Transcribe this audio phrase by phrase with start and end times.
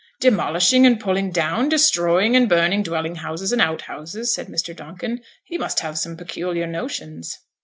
[0.19, 4.75] 'Demolishing and pulling down, destroying and burning dwelling houses and outhouses,' said Mr.
[4.75, 5.21] Donkin.
[5.45, 7.37] 'He must have some peculiar notions.'